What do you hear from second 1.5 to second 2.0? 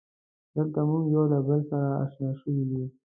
سره